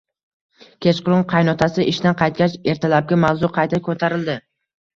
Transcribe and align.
Kechqurun 0.85 1.21
qaynotasi 1.33 1.85
ishdan 1.93 2.17
qaytgach, 2.23 2.57
ertalabki 2.75 3.21
mavzu 3.27 3.53
qayta 3.61 3.85
ko`tarildi 3.93 4.41